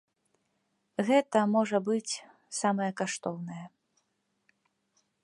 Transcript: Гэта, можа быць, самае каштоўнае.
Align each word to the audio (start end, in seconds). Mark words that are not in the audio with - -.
Гэта, 1.09 1.43
можа 1.55 1.77
быць, 1.91 2.13
самае 2.61 2.89
каштоўнае. 3.03 3.63